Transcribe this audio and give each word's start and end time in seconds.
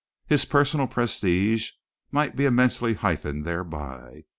His 0.25 0.45
personal 0.45 0.87
prestige 0.87 1.73
might 2.09 2.35
be 2.35 2.45
immensely 2.45 2.95
heightened 2.95 3.45
thereby. 3.45 4.23